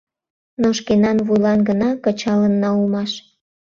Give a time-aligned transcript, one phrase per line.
[0.61, 3.11] —Но шкенан вуйлан гына кычалынна улмаш...